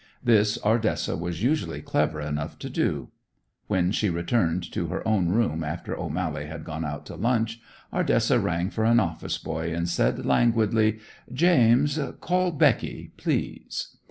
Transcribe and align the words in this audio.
This 0.23 0.57
Ardessa 0.65 1.15
was 1.15 1.43
usually 1.43 1.79
clever 1.83 2.19
enough 2.19 2.57
to 2.57 2.71
do. 2.71 3.09
When 3.67 3.91
she 3.91 4.09
returned 4.09 4.63
to 4.71 4.87
her 4.87 5.07
own 5.07 5.29
room 5.29 5.63
after 5.63 5.95
O'Mally 5.95 6.47
had 6.47 6.63
gone 6.63 6.83
out 6.83 7.05
to 7.05 7.15
lunch, 7.15 7.59
Ardessa 7.93 8.39
rang 8.39 8.71
for 8.71 8.83
an 8.83 8.99
office 8.99 9.37
boy 9.37 9.71
and 9.75 9.87
said 9.87 10.25
languidly, 10.25 10.97
"James, 11.31 11.99
call 12.19 12.49
Becky, 12.51 13.11
please." 13.15 13.95